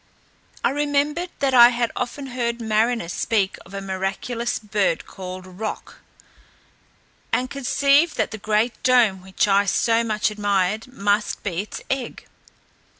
[0.63, 5.97] I remembered that I had often heard mariners speak of a miraculous bird called Roc,
[7.31, 12.25] and conceived that the great dome which I so much admired must be its egg.